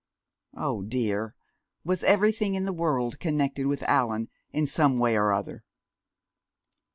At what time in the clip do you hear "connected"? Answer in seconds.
3.19-3.67